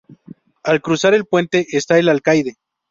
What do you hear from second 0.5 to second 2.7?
Al cruzar el puente, está el Alcaide.